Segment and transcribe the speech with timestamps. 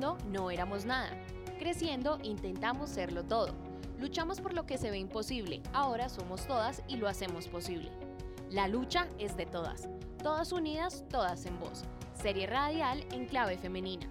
[0.00, 1.10] No éramos nada.
[1.58, 3.54] Creciendo intentamos serlo todo.
[3.98, 5.62] Luchamos por lo que se ve imposible.
[5.72, 7.90] Ahora somos todas y lo hacemos posible.
[8.50, 9.88] La lucha es de todas.
[10.22, 11.84] Todas unidas, todas en voz.
[12.14, 14.08] Serie radial en clave femenina.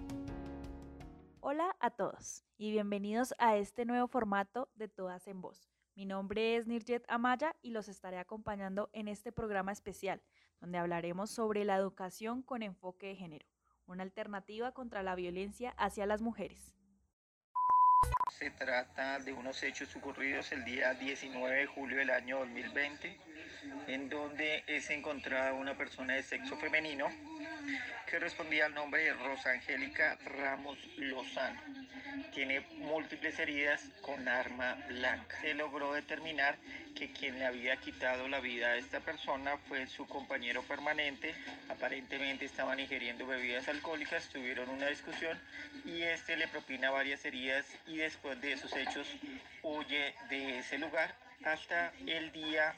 [1.40, 5.68] Hola a todos y bienvenidos a este nuevo formato de Todas en Voz.
[5.94, 10.22] Mi nombre es Nirjet Amaya y los estaré acompañando en este programa especial,
[10.60, 13.46] donde hablaremos sobre la educación con enfoque de género,
[13.92, 16.74] una alternativa contra la violencia hacia las mujeres.
[18.30, 23.20] Se trata de unos hechos ocurridos el día 19 de julio del año 2020,
[23.86, 27.06] en donde es encontrada una persona de sexo femenino
[28.06, 31.60] que respondía al nombre de Rosa Angélica Ramos Lozano.
[32.34, 35.40] Tiene múltiples heridas con arma blanca.
[35.40, 36.56] Se logró determinar
[36.94, 41.34] que quien le había quitado la vida a esta persona fue su compañero permanente.
[41.68, 45.40] Aparentemente estaban ingiriendo bebidas alcohólicas, tuvieron una discusión
[45.84, 49.08] y este le propina varias heridas y después de esos hechos
[49.62, 52.74] huye de ese lugar hasta el día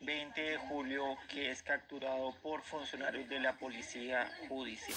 [0.00, 4.96] 20 de julio que es capturado por funcionarios de la policía judicial.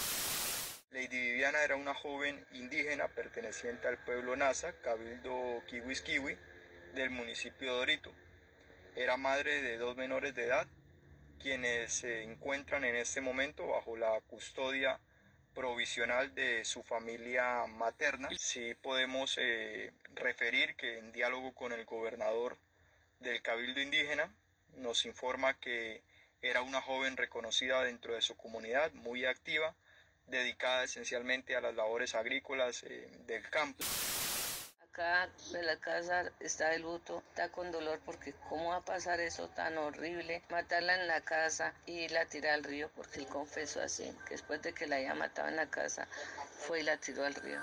[0.92, 6.04] Lady Viviana era una joven indígena perteneciente al pueblo Nasa, Cabildo Kiwis
[6.96, 8.14] del municipio de Dorito.
[8.96, 10.68] Era madre de dos menores de edad,
[11.40, 15.00] quienes se encuentran en este momento bajo la custodia
[15.54, 18.30] provisional de su familia materna.
[18.38, 22.58] Sí podemos eh, referir que en diálogo con el gobernador
[23.20, 24.34] del Cabildo Indígena,
[24.76, 26.02] nos informa que
[26.42, 29.76] era una joven reconocida dentro de su comunidad, muy activa,
[30.28, 33.84] dedicada esencialmente a las labores agrícolas eh, del campo.
[34.92, 39.20] Acá en la casa está el luto, está con dolor porque cómo va a pasar
[39.20, 43.82] eso tan horrible, matarla en la casa y la tirar al río, porque él confesó
[43.82, 46.08] así, que después de que la haya matado en la casa,
[46.60, 47.60] fue y la tiró al río.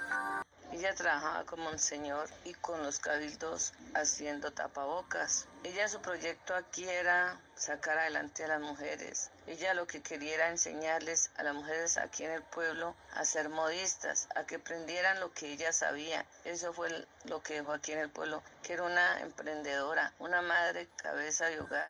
[0.75, 5.47] Ella trabajaba como un señor y con los cabildos haciendo tapabocas.
[5.62, 9.31] Ella su proyecto aquí era sacar adelante a las mujeres.
[9.47, 13.51] Ella lo que quería era enseñarles a las mujeres aquí en el pueblo a ser
[13.51, 16.27] modistas, a que aprendieran lo que ella sabía.
[16.45, 20.89] Eso fue lo que dejó aquí en el pueblo, que era una emprendedora, una madre
[20.97, 21.87] cabeza de hogar.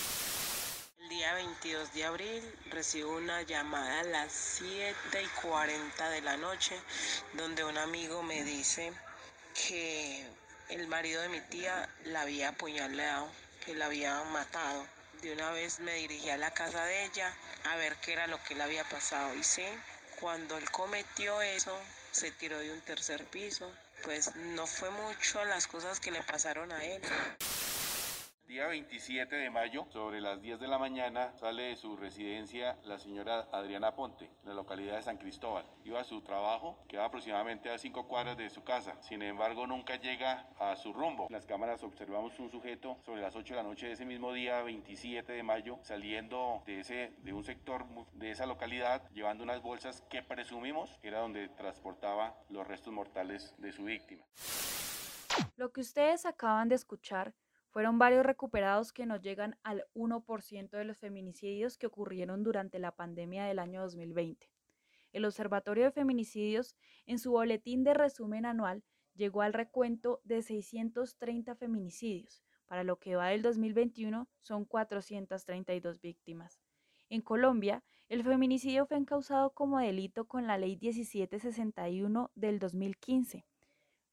[1.04, 6.38] El día 22 de abril recibo una llamada a las 7 y 40 de la
[6.38, 6.81] noche
[7.34, 8.91] donde un amigo me dice
[9.53, 10.26] que
[10.70, 13.31] el marido de mi tía la había apuñalado,
[13.66, 14.87] que la había matado.
[15.20, 18.43] De una vez me dirigí a la casa de ella a ver qué era lo
[18.44, 19.34] que le había pasado.
[19.34, 19.66] Y sí,
[20.19, 21.78] cuando él cometió eso,
[22.12, 23.70] se tiró de un tercer piso.
[24.04, 27.03] Pues no fue mucho las cosas que le pasaron a él.
[28.47, 32.99] Día 27 de mayo, sobre las 10 de la mañana, sale de su residencia la
[32.99, 35.65] señora Adriana Ponte, en la localidad de San Cristóbal.
[35.82, 39.00] Iba a su trabajo, queda aproximadamente a 5 cuadras de su casa.
[39.00, 41.27] Sin embargo, nunca llega a su rumbo.
[41.28, 44.31] En las cámaras observamos un sujeto sobre las 8 de la noche de ese mismo
[44.34, 49.62] día, 27 de mayo, saliendo de, ese, de un sector de esa localidad, llevando unas
[49.62, 54.22] bolsas que presumimos era donde transportaba los restos mortales de su víctima.
[55.56, 57.34] Lo que ustedes acaban de escuchar
[57.75, 62.93] fueron varios recuperados que no llegan al 1% de los feminicidios que ocurrieron durante la
[62.93, 64.49] pandemia del año 2020.
[65.12, 68.85] El Observatorio de Feminicidios, en su boletín de resumen anual,
[69.17, 72.45] llegó al recuento de 630 feminicidios.
[72.67, 76.61] Para lo que va del 2021 son 432 víctimas.
[77.09, 83.45] En Colombia, el feminicidio fue encausado como delito con la Ley 1761 del 2015,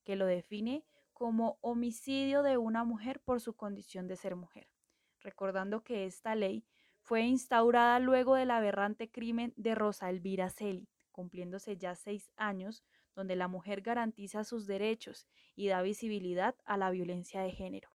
[0.04, 0.84] que lo define
[1.22, 4.68] como homicidio de una mujer por su condición de ser mujer,
[5.20, 6.66] recordando que esta ley
[7.04, 13.36] fue instaurada luego del aberrante crimen de Rosa Elvira Celi, cumpliéndose ya seis años, donde
[13.36, 17.92] la mujer garantiza sus derechos y da visibilidad a la violencia de género.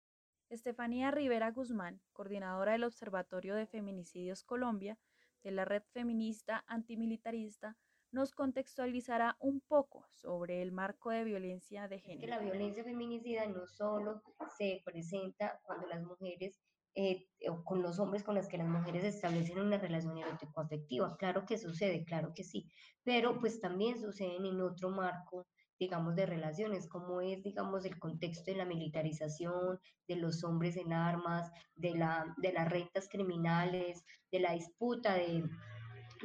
[0.50, 4.98] Estefanía Rivera Guzmán, coordinadora del Observatorio de Feminicidios Colombia,
[5.42, 7.78] de la Red Feminista Antimilitarista,
[8.14, 12.28] nos contextualizará un poco sobre el marco de violencia de género.
[12.28, 14.22] la violencia feminicida no solo
[14.56, 16.60] se presenta cuando las mujeres
[16.94, 21.16] eh, o con los hombres con los que las mujeres establecen una relación erótico-afectiva.
[21.16, 22.70] Claro que sucede, claro que sí,
[23.02, 28.52] pero pues también suceden en otro marco, digamos, de relaciones, como es, digamos, el contexto
[28.52, 34.38] de la militarización, de los hombres en armas, de, la, de las rentas criminales, de
[34.38, 35.42] la disputa de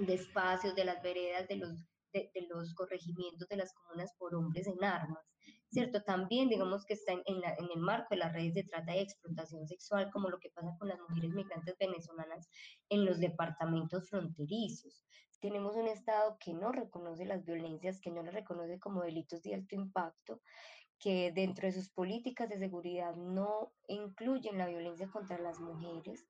[0.06, 4.68] de espacios, de las veredas, de los, de, los corregimientos de las comunas por hombres
[4.68, 5.24] en armas,
[5.72, 6.02] ¿cierto?
[6.04, 7.44] También digamos que está en, en,
[7.74, 10.88] el marco de las redes de trata y explotación sexual, como lo que pasa con
[10.88, 12.50] las mujeres migrantes venezolanas
[12.90, 15.06] en los departamentos fronterizos.
[15.40, 19.56] Tenemos un Estado que no reconoce las violencias, que no las reconoce como delitos de
[19.56, 20.42] alto impacto,
[21.00, 26.28] que dentro de sus políticas de seguridad no incluyen la violencia contra las mujeres,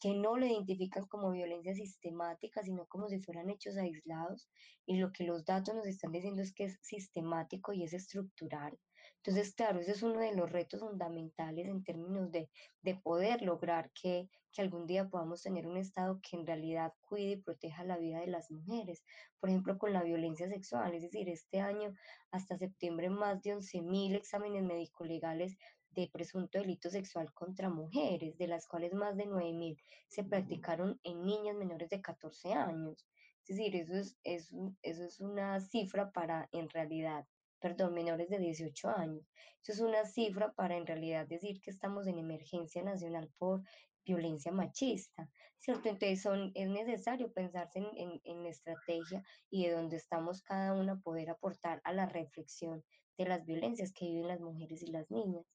[0.00, 4.48] que no lo identifican como violencia sistemática, sino como si fueran hechos aislados,
[4.84, 8.78] y lo que los datos nos están diciendo es que es sistemático y es estructural.
[9.26, 12.48] Entonces, claro, ese es uno de los retos fundamentales en términos de,
[12.82, 17.32] de poder lograr que, que algún día podamos tener un Estado que en realidad cuide
[17.32, 19.04] y proteja la vida de las mujeres.
[19.40, 21.92] Por ejemplo, con la violencia sexual, es decir, este año
[22.30, 25.56] hasta septiembre más de 11.000 exámenes médico-legales
[25.96, 29.78] de presunto delito sexual contra mujeres, de las cuales más de 9.000
[30.08, 33.06] se practicaron en niñas menores de 14 años.
[33.40, 34.52] Es decir, eso es,
[34.82, 37.26] eso es una cifra para en realidad,
[37.60, 39.26] perdón, menores de 18 años.
[39.62, 43.62] Eso es una cifra para en realidad decir que estamos en emergencia nacional por
[44.04, 45.28] violencia machista,
[45.58, 45.88] ¿cierto?
[45.88, 51.00] Entonces son, es necesario pensarse en, en, en estrategia y de dónde estamos cada una
[51.00, 52.84] poder aportar a la reflexión
[53.16, 55.46] de las violencias que viven las mujeres y las niñas.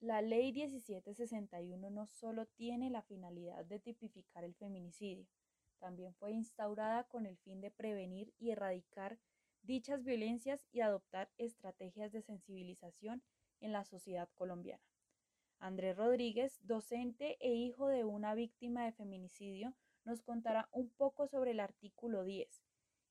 [0.00, 5.26] La Ley 1761 no solo tiene la finalidad de tipificar el feminicidio,
[5.78, 9.18] también fue instaurada con el fin de prevenir y erradicar
[9.62, 13.22] dichas violencias y adoptar estrategias de sensibilización
[13.60, 14.82] en la sociedad colombiana.
[15.58, 19.74] Andrés Rodríguez, docente e hijo de una víctima de feminicidio,
[20.04, 22.62] nos contará un poco sobre el artículo 10,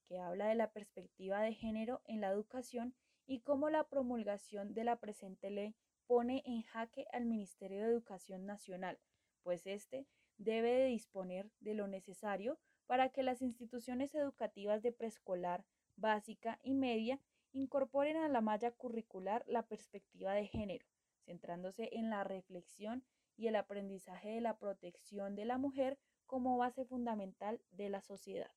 [0.07, 2.95] que habla de la perspectiva de género en la educación
[3.27, 5.75] y cómo la promulgación de la presente ley
[6.09, 8.97] pone en jaque al Ministerio de Educación Nacional,
[9.44, 10.07] pues éste
[10.39, 12.57] debe de disponer de lo necesario
[12.88, 15.63] para que las instituciones educativas de preescolar,
[15.97, 17.19] básica y media
[17.51, 20.88] incorporen a la malla curricular la perspectiva de género,
[21.25, 23.03] centrándose en la reflexión
[23.38, 28.50] y el aprendizaje de la protección de la mujer como base fundamental de la sociedad.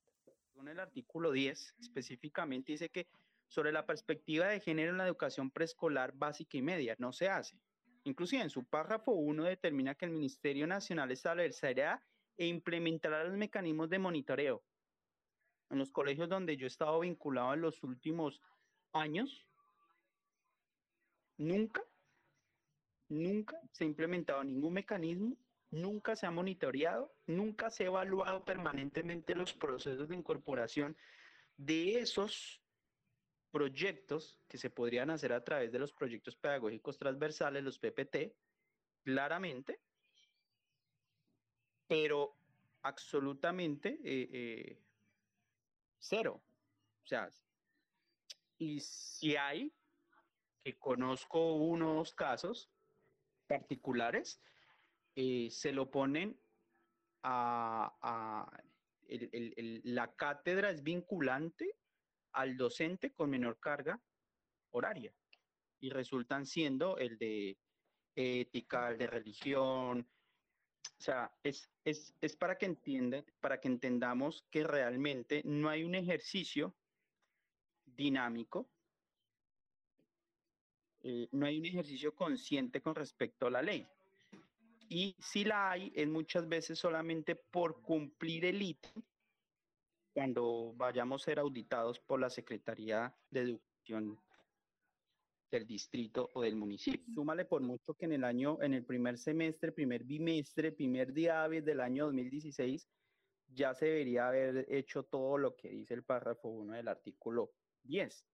[0.58, 3.08] En el artículo 10 específicamente dice que
[3.52, 6.96] sobre la perspectiva de género en la educación preescolar básica y media.
[6.98, 7.60] No se hace.
[8.04, 12.02] Inclusive en su párrafo 1 determina que el Ministerio Nacional establecerá
[12.38, 14.64] e implementará los mecanismos de monitoreo.
[15.68, 18.40] En los colegios donde yo he estado vinculado en los últimos
[18.94, 19.46] años,
[21.36, 21.82] nunca,
[23.10, 25.36] nunca se ha implementado ningún mecanismo,
[25.70, 30.96] nunca se ha monitoreado, nunca se ha evaluado permanentemente los procesos de incorporación
[31.58, 32.61] de esos
[33.52, 38.34] proyectos que se podrían hacer a través de los proyectos pedagógicos transversales, los PPT,
[39.04, 39.78] claramente,
[41.86, 42.34] pero
[42.82, 44.78] absolutamente eh, eh,
[45.98, 46.42] cero.
[47.04, 47.28] O sea,
[48.58, 49.72] y si hay,
[50.64, 52.70] que conozco unos casos
[53.46, 54.40] particulares,
[55.14, 56.40] eh, se lo ponen
[57.22, 58.48] a,
[59.84, 61.76] la cátedra es vinculante
[62.32, 64.00] al docente con menor carga
[64.70, 65.14] horaria
[65.80, 67.58] y resultan siendo el de
[68.14, 70.00] ética, el de religión.
[70.00, 75.82] O sea, es, es, es para, que entiendan, para que entendamos que realmente no hay
[75.84, 76.76] un ejercicio
[77.84, 78.70] dinámico,
[81.02, 83.86] eh, no hay un ejercicio consciente con respecto a la ley.
[84.88, 89.02] Y si la hay, es muchas veces solamente por cumplir el ítem
[90.12, 94.18] cuando vayamos a ser auditados por la Secretaría de Educación
[95.50, 97.14] del distrito o del municipio.
[97.14, 101.46] Súmale por mucho que en el año, en el primer semestre, primer bimestre, primer día
[101.48, 102.88] del año 2016,
[103.48, 107.52] ya se debería haber hecho todo lo que dice el párrafo 1 del artículo
[107.82, 108.26] 10.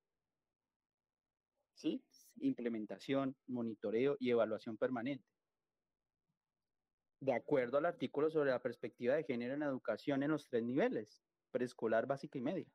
[1.75, 2.05] ¿Sí?
[2.41, 5.25] Implementación, monitoreo y evaluación permanente.
[7.21, 10.63] De acuerdo al artículo sobre la perspectiva de género en la educación en los tres
[10.63, 11.21] niveles,
[11.51, 12.67] preescolar básica y media.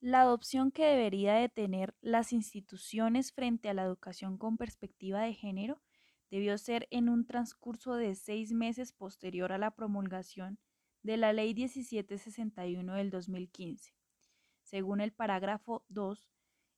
[0.00, 5.34] La adopción que debería de tener las instituciones frente a la educación con perspectiva de
[5.34, 5.82] género
[6.30, 10.58] debió ser en un transcurso de seis meses posterior a la promulgación
[11.02, 13.94] de la Ley 1761 del 2015.
[14.62, 16.30] Según el parágrafo 2,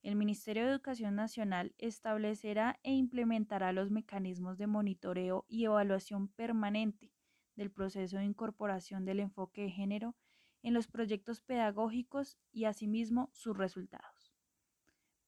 [0.03, 7.13] el Ministerio de Educación Nacional establecerá e implementará los mecanismos de monitoreo y evaluación permanente
[7.55, 10.17] del proceso de incorporación del enfoque de género
[10.63, 14.35] en los proyectos pedagógicos y asimismo sus resultados.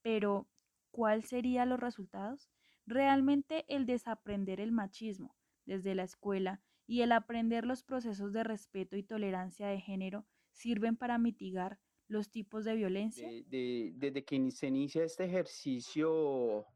[0.02, 0.48] Pero,
[0.90, 2.50] ¿cuáles serían los resultados?
[2.86, 8.96] Realmente el desaprender el machismo desde la escuela y el aprender los procesos de respeto
[8.96, 13.28] y tolerancia de género sirven para mitigar los tipos de violencia?
[13.48, 16.66] desde que se inicia este ejercicio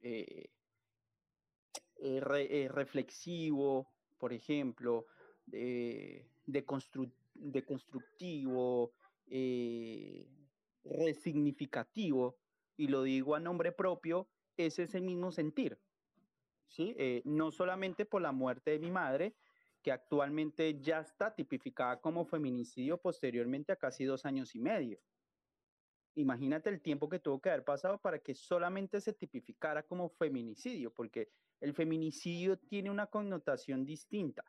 [0.00, 0.50] eh,
[1.96, 3.88] eh, eh, reflexivo,
[4.18, 5.06] por ejemplo,
[5.46, 6.64] de, de,
[7.64, 8.92] constructivo,
[10.84, 12.36] resignificativo,
[12.76, 15.78] y lo digo a nombre propio, es ese mismo sentir.
[16.68, 16.96] ¿sí?
[17.24, 19.34] no solamente por la muerte de mi madre,
[19.82, 25.00] que actualmente ya está tipificada como feminicidio posteriormente a casi dos años y medio.
[26.14, 30.92] Imagínate el tiempo que tuvo que haber pasado para que solamente se tipificara como feminicidio,
[30.92, 31.30] porque
[31.60, 34.44] el feminicidio tiene una connotación distinta,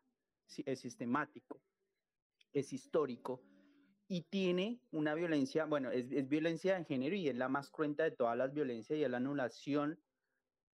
[0.66, 1.62] es sistemático,
[2.54, 3.42] es histórico
[4.08, 8.12] y tiene una violencia, bueno, es, violencia de género y es la más cruenta de
[8.12, 10.00] todas las violencias y es la anulación,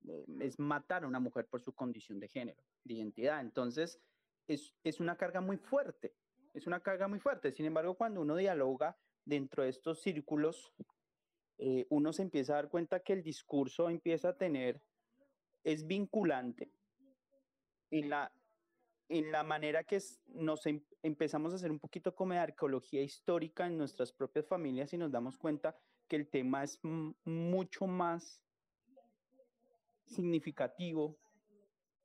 [0.07, 3.39] eh, es matar a una mujer por su condición de género, de identidad.
[3.41, 4.01] Entonces,
[4.47, 6.13] es, una carga muy fuerte,
[6.53, 7.51] es una carga muy fuerte.
[7.51, 10.73] Sin embargo, cuando uno dialoga dentro de estos círculos,
[11.59, 14.81] eh, uno se empieza a dar cuenta que el discurso empieza a tener,
[15.63, 16.71] es vinculante
[17.91, 18.31] en la,
[19.09, 23.65] en la manera que nos em, empezamos a hacer un poquito como de arqueología histórica
[23.65, 25.75] en nuestras propias familias y nos damos cuenta
[26.07, 26.79] que el tema es
[27.25, 28.43] mucho más
[30.05, 31.17] significativo,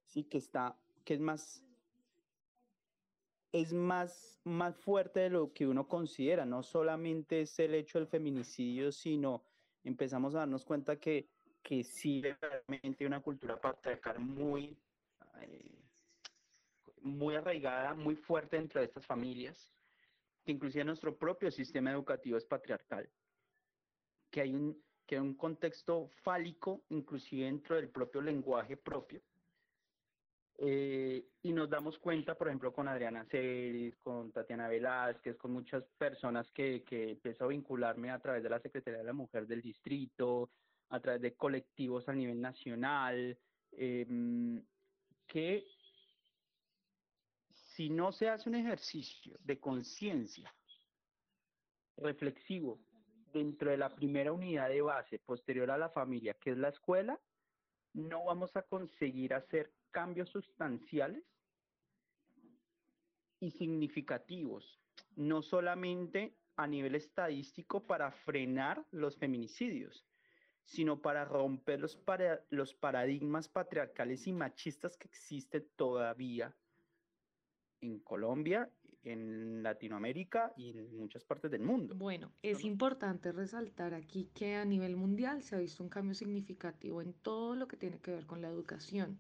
[0.07, 1.65] sí, que está, que es más
[3.53, 6.45] es más, más fuerte de lo que uno considera.
[6.45, 9.45] No solamente es el hecho del feminicidio, sino
[9.85, 11.29] empezamos a darnos cuenta que,
[11.63, 14.77] que sí realmente una cultura patriarcal muy,
[15.43, 15.84] eh,
[17.05, 19.73] muy arraigada, muy fuerte dentro de estas familias,
[20.45, 23.09] que inclusive nuestro propio sistema educativo es patriarcal,
[24.31, 29.23] que hay un, que hay un contexto fálico, inclusive dentro del propio lenguaje propio,
[30.59, 35.85] eh, y nos damos cuenta, por ejemplo, con Adriana Celis, con Tatiana Velázquez, con muchas
[35.99, 39.61] personas que, que empezó a vincularme a través de la Secretaría de la Mujer del
[39.61, 40.51] Distrito,
[40.91, 43.37] a través de colectivos a nivel nacional,
[43.73, 44.63] em,
[45.27, 45.67] que
[47.75, 50.55] si no se hace un ejercicio de conciencia
[51.97, 52.81] reflexivo
[53.33, 57.21] dentro de la primera unidad de base posterior a la familia, que es la escuela,
[57.93, 61.25] no vamos a conseguir hacer cambios sustanciales
[63.41, 64.81] y significativos,
[65.17, 70.07] no solamente a nivel estadístico para frenar los feminicidios,
[70.65, 76.55] sino para romper los, paradigmas patriarcales y machistas que existen todavía
[77.85, 78.71] en Colombia,
[79.05, 81.95] en Latinoamérica y en muchas partes del mundo.
[81.95, 87.03] Bueno, es importante resaltar aquí que a nivel mundial se ha visto un cambio significativo
[87.03, 89.19] en todo lo que tiene que ver con la educación.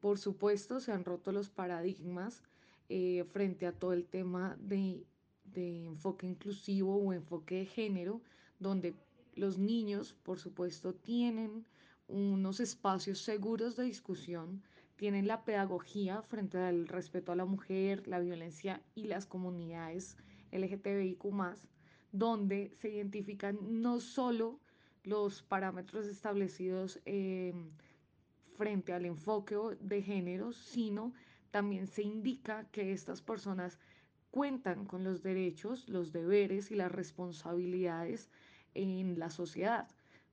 [0.00, 2.44] Por supuesto, se han roto los paradigmas
[2.88, 5.04] eh, frente a todo el tema de,
[5.44, 8.22] de enfoque inclusivo o enfoque de género,
[8.60, 8.94] donde
[9.34, 11.64] los niños, por supuesto, tienen
[12.06, 14.62] unos espacios seguros de discusión,
[14.98, 20.16] tienen la pedagogía frente al respeto a la mujer, la violencia y las comunidades
[20.50, 21.22] LGTBIQ,
[22.10, 24.60] donde se identifican no solo
[25.04, 27.54] los parámetros establecidos eh,
[28.56, 31.14] frente al enfoque de género, sino
[31.52, 33.78] también se indica que estas personas
[34.32, 38.30] cuentan con los derechos, los deberes y las responsabilidades
[38.74, 39.88] en la sociedad.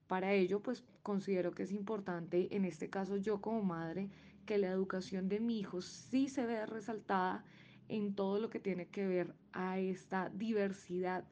[0.07, 4.09] Para ello, pues considero que es importante, en este caso yo como madre,
[4.45, 7.43] que la educación de mi hijo sí se vea resaltada
[7.89, 11.25] en todo lo que tiene que ver a esta diversidad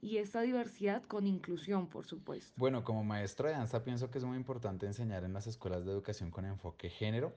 [0.00, 2.52] y esta diversidad con inclusión, por supuesto.
[2.56, 5.92] Bueno, como maestra de danza pienso que es muy importante enseñar en las escuelas de
[5.92, 7.34] educación con enfoque género,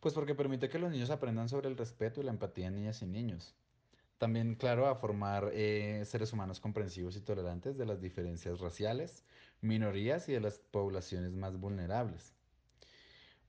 [0.00, 3.00] pues porque permite que los niños aprendan sobre el respeto y la empatía en niñas
[3.02, 3.54] y niños.
[4.18, 9.24] También, claro, a formar eh, seres humanos comprensivos y tolerantes de las diferencias raciales,
[9.62, 12.34] minorías y de las poblaciones más vulnerables.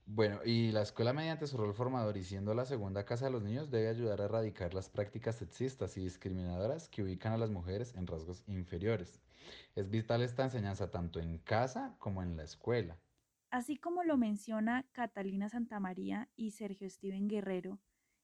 [0.06, 3.42] Bueno, y la escuela mediante su rol formador y siendo la segunda casa de los
[3.42, 7.94] niños debe ayudar a erradicar las prácticas sexistas y discriminadoras que ubican a las mujeres
[7.94, 9.22] en rasgos inferiores.
[9.74, 12.98] Es vital esta enseñanza tanto en casa como en la escuela.
[13.50, 17.80] Así como lo menciona Catalina Santamaría y Sergio Steven Guerrero,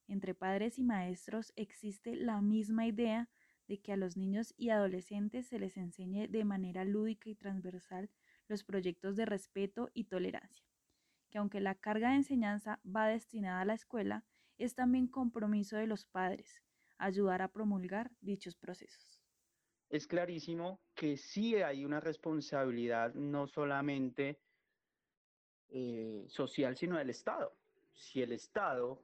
[0.07, 3.31] entre padres y maestros existe la misma idea
[3.69, 8.11] de que a los niños y adolescentes se les enseñe de manera lúdica y transversal
[8.49, 10.70] los proyectos de respeto y tolerancia
[11.31, 14.25] que aunque la carga de enseñanza va destinada a la escuela,
[14.59, 16.63] es también compromiso de los padres
[16.99, 19.23] ayudar a promulgar dichos procesos.
[19.89, 24.39] Es clarísimo que sí hay una responsabilidad no solamente
[25.71, 27.57] eh, social, sino del Estado.
[27.93, 29.03] Si el Estado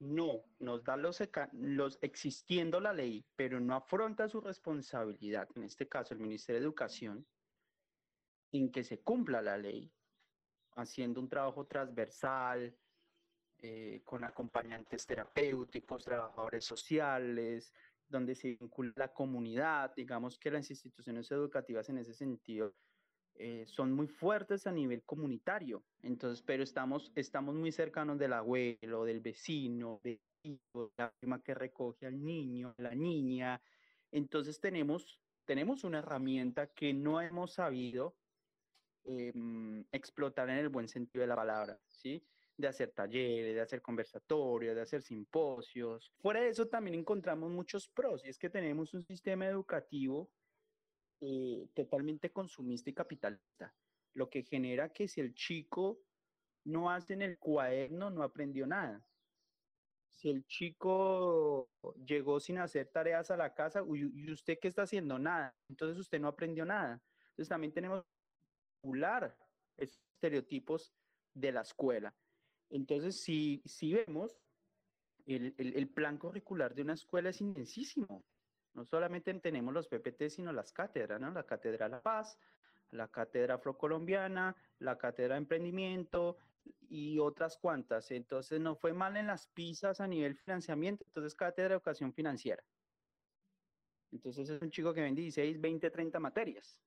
[0.00, 1.20] no, nos da los,
[1.52, 6.66] los existiendo la ley, pero no afronta su responsabilidad, en este caso el Ministerio de
[6.66, 7.26] Educación,
[8.52, 9.92] en que se cumpla la ley,
[10.76, 12.74] haciendo un trabajo transversal,
[13.62, 17.74] eh, con acompañantes terapéuticos, trabajadores sociales,
[18.08, 22.74] donde se vincula la comunidad, digamos que las instituciones educativas en ese sentido
[23.34, 29.04] eh, son muy fuertes a nivel comunitario, entonces, pero estamos, estamos muy cercanos del abuelo,
[29.04, 30.20] del vecino, de
[30.96, 33.60] la prima que recoge al niño, la niña,
[34.10, 38.16] entonces tenemos, tenemos una herramienta que no hemos sabido
[39.04, 42.22] em, explotar en el buen sentido de la palabra, ¿sí?
[42.60, 46.12] de hacer talleres, de hacer conversatorios, de hacer simposios.
[46.18, 50.30] Fuera de eso también encontramos muchos pros y es que tenemos un sistema educativo
[51.20, 53.74] eh, totalmente consumista y capitalista,
[54.14, 56.00] lo que genera que si el chico
[56.64, 59.02] no hace en el cuaderno, no aprendió nada.
[60.08, 61.70] Si el chico
[62.04, 65.18] llegó sin hacer tareas a la casa, ¿y usted qué está haciendo?
[65.18, 65.54] Nada.
[65.68, 67.00] Entonces usted no aprendió nada.
[67.30, 68.04] Entonces también tenemos
[68.82, 69.36] regular
[69.76, 70.92] esos estereotipos
[71.34, 72.14] de la escuela.
[72.70, 74.38] Entonces, si, si vemos,
[75.26, 78.24] el, el, plan curricular de una escuela es inmensísimo.
[78.74, 81.30] No solamente tenemos los PPT, sino las cátedras, ¿no?
[81.30, 82.38] La Cátedra la Paz,
[82.90, 86.36] la Cátedra Afrocolombiana, la Cátedra de Emprendimiento
[86.88, 88.10] y otras cuantas.
[88.10, 92.62] Entonces, no fue mal en las pizzas a nivel financiamiento, entonces Cátedra de Educación Financiera.
[94.12, 96.80] Entonces, es un chico que vende 16, 20, 30 materias.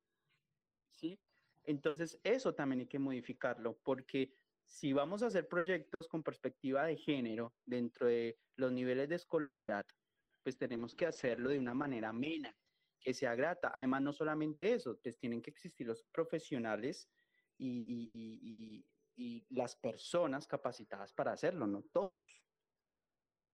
[1.65, 4.33] Entonces, eso también hay que modificarlo, porque
[4.65, 9.85] si vamos a hacer proyectos con perspectiva de género dentro de los niveles de escolaridad,
[10.43, 12.55] pues tenemos que hacerlo de una manera amena,
[12.99, 13.75] que sea grata.
[13.81, 17.09] Además, no solamente eso, pues tienen que existir los profesionales
[17.57, 18.85] y,
[19.49, 22.11] las personas capacitadas para hacerlo, no todos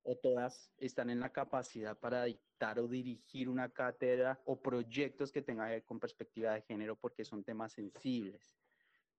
[0.10, 5.44] o todas están en la capacidad para dictar o dirigir una cátedra o proyectos que
[5.44, 8.58] tengan que ver con perspectiva de género porque son temas sensibles.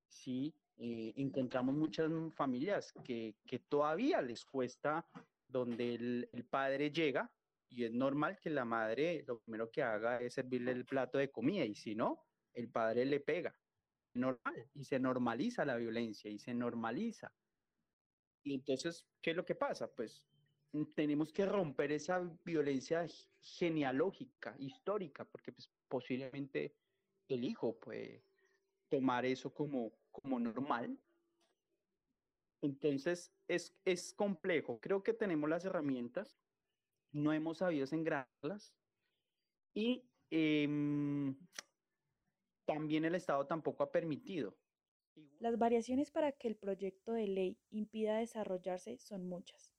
[0.08, 5.06] Sí, eh, encontramos muchas familias que, que, todavía les cuesta
[5.46, 7.30] donde el, el, padre llega
[7.68, 11.30] y es normal que la madre lo primero que haga es servirle el plato de
[11.30, 13.56] comida y si no, el padre le pega.
[14.14, 14.68] Normal.
[14.74, 17.32] Y se normaliza la violencia y se normaliza.
[18.42, 19.88] Y entonces, ¿qué es lo que pasa?
[19.88, 20.24] Pues
[20.94, 23.06] tenemos que romper esa violencia
[23.40, 26.74] genealógica, histórica, porque pues, posiblemente
[27.28, 28.24] el hijo puede
[28.88, 30.98] tomar eso como, como normal.
[32.62, 34.78] Entonces, es, es complejo.
[34.80, 36.38] Creo que tenemos las herramientas,
[37.12, 38.74] no hemos sabido engrasarlas
[39.74, 41.36] y em,
[42.64, 44.56] también el Estado tampoco ha permitido.
[45.40, 49.69] Las variaciones para que el proyecto de ley impida desarrollarse son muchas.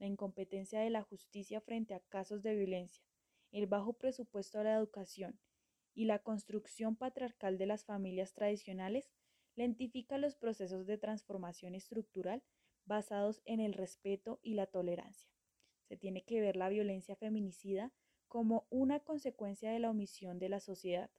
[0.00, 3.04] La incompetencia de la justicia frente a casos de violencia,
[3.52, 5.38] el bajo presupuesto a la educación
[5.94, 9.12] y la construcción patriarcal de las familias tradicionales
[9.56, 12.42] lentifica los procesos de transformación estructural
[12.86, 15.28] basados en el respeto y la tolerancia.
[15.84, 17.92] Se tiene que ver la violencia feminicida
[18.26, 21.10] como una consecuencia de la omisión de la sociedad,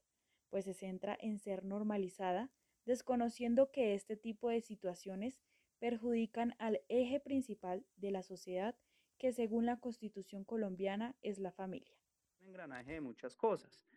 [0.50, 2.50] pues se centra en ser normalizada,
[2.86, 5.40] desconociendo que este tipo de situaciones
[5.82, 8.76] perjudican al eje principal de la sociedad
[9.18, 11.98] que según la constitución colombiana es la familia.
[12.40, 13.88] Un engranaje de muchas cosas,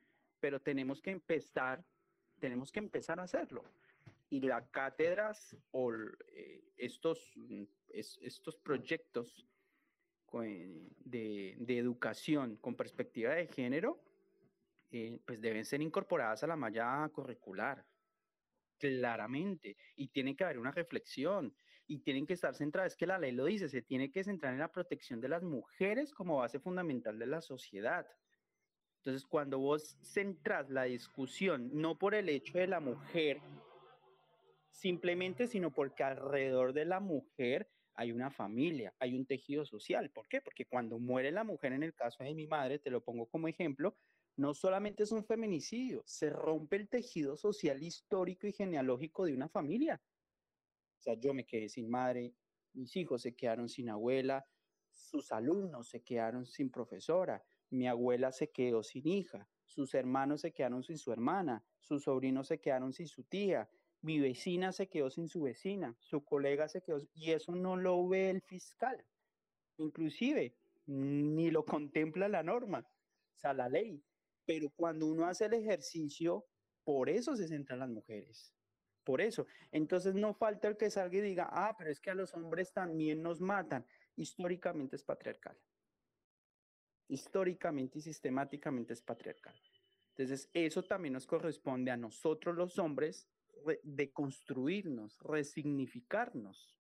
[0.41, 1.85] pero tenemos que empezar,
[2.41, 3.63] tenemos que empezar a hacerlo.
[4.31, 9.47] Y las cátedras o eh, estos, mm, estos proyectos
[11.05, 14.03] de, de, educación con perspectiva de género,
[14.91, 17.85] eh, pues deben ser incorporadas a la malla curricular,
[18.79, 21.55] claramente, y tiene que haber una reflexión,
[21.87, 24.53] y tienen que estar centradas, es que la ley lo dice, se tiene que centrar
[24.53, 28.07] en la protección de las mujeres como base fundamental de la sociedad.
[28.99, 33.41] Entonces, cuando vos centras la discusión no por el hecho de la mujer,
[34.71, 40.11] simplemente, sino porque alrededor de la mujer hay una familia, hay un tejido social.
[40.11, 40.41] ¿Por qué?
[40.41, 43.47] Porque cuando muere la mujer, en el caso de mi madre, te lo pongo como
[43.47, 43.95] ejemplo,
[44.37, 49.49] no solamente es un feminicidio, se rompe el tejido social histórico y genealógico de una
[49.49, 50.01] familia.
[51.05, 52.33] Sea, yo me quedé sin madre,
[52.73, 54.47] mis hijos se quedaron sin abuela,
[54.89, 60.53] sus alumnos se quedaron sin profesora, mi abuela se quedó sin hija, sus hermanos se
[60.55, 63.69] quedaron sin su hermana, sus sobrinos se quedaron sin su tía,
[64.01, 68.09] mi vecina se quedó sin su vecina, su colega se quedó, y eso no lo
[68.09, 69.05] ve el fiscal.
[69.77, 74.03] Inclusive, ni lo contempla la norma, o sea, la ley.
[74.47, 76.47] Pero cuando uno hace el ejercicio,
[76.83, 78.54] por eso se centran las mujeres.
[79.05, 79.47] Por eso.
[79.71, 82.73] Entonces no falta el que salga y diga, ah, pero es que a los hombres
[82.73, 83.87] también nos matan.
[84.17, 85.57] históricamente es patriarcal.
[87.09, 89.55] Históricamente y sistemáticamente es patriarcal.
[90.17, 93.29] Entonces, eso también nos corresponde a nosotros los hombres
[93.83, 96.79] de construirnos, resignificarnos,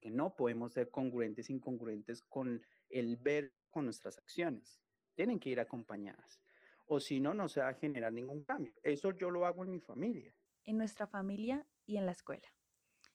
[0.00, 4.80] que no podemos ser congruentes, incongruentes con el ver, con nuestras acciones.
[5.14, 6.40] Tienen que ir acompañadas.
[6.86, 8.72] O si no, no se va a generar ningún cambio.
[8.82, 10.34] Eso yo lo hago en mi familia.
[10.64, 12.48] En nuestra familia y en la escuela.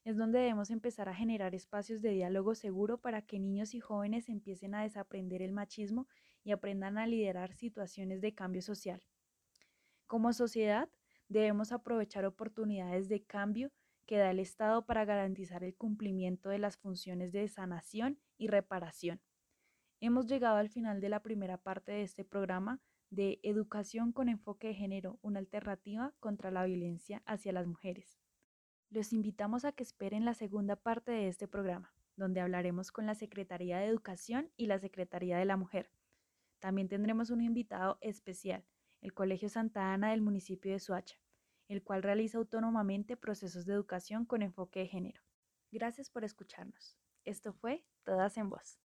[0.03, 4.29] Es donde debemos empezar a generar espacios de diálogo seguro para que niños y jóvenes
[4.29, 6.07] empiecen a desaprender el machismo
[6.43, 9.01] y aprendan a liderar situaciones de cambio social.
[10.05, 10.89] Como sociedad,
[11.27, 13.71] debemos aprovechar oportunidades de cambio
[14.05, 19.21] que da el Estado para garantizar el cumplimiento de las funciones de sanación y reparación.
[19.99, 24.67] Hemos llegado al final de la primera parte de este programa de Educación con enfoque
[24.67, 28.19] de género, una alternativa contra la violencia hacia las mujeres.
[28.89, 33.15] Los invitamos a que esperen la segunda parte de este programa, donde hablaremos con la
[33.15, 35.91] Secretaría de Educación y la Secretaría de la Mujer.
[36.59, 38.65] También tendremos un invitado especial,
[39.01, 41.17] el Colegio Santa Ana del municipio de Suacha
[41.67, 45.21] el cual realiza autónomamente procesos de educación con enfoque de género.
[45.71, 46.97] Gracias por escucharnos.
[47.23, 48.84] Esto fue Todas en Voz.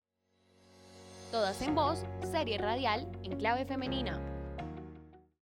[1.33, 4.32] Todas en Voz, serie radial en clave femenina.